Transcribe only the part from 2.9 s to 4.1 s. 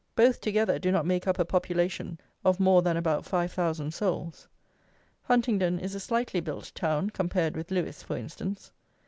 about five thousand